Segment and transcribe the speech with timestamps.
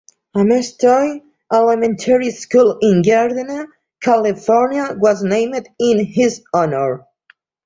[0.33, 1.21] Amestoy
[1.53, 3.67] Elementary School in Gardena,
[4.01, 7.05] California was named in his honor.